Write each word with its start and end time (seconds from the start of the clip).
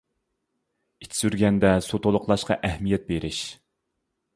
ئىچ 1.05 1.13
سۈرگەندە 1.19 1.75
سۇ 1.91 2.03
تولۇقلاشقا 2.07 2.61
ئەھمىيەت 2.71 3.11
بېرىش. 3.13 3.45